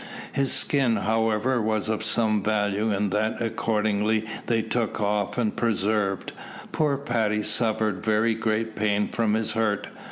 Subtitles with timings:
[0.31, 6.31] His skin, however, was of some value, and that accordingly they took off and preserved.
[6.71, 9.89] Poor Paddy suffered very great pain from his hurt.